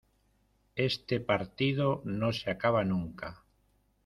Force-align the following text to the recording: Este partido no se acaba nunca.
Este 0.77 1.19
partido 1.19 2.01
no 2.05 2.33
se 2.33 2.49
acaba 2.49 2.83
nunca. 2.83 3.43